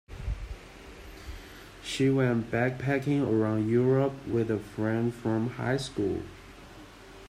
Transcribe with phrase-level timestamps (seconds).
[1.83, 6.23] She went backpacking around Europe with a friend from high school.